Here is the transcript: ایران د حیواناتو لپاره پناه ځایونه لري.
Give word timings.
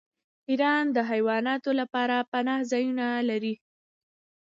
ایران 0.49 0.85
د 0.95 0.97
حیواناتو 1.11 1.69
لپاره 1.79 2.15
پناه 2.31 2.61
ځایونه 2.71 3.05
لري. 3.29 3.53